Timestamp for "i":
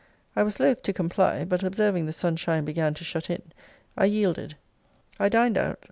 0.35-0.41, 3.95-4.05, 5.19-5.29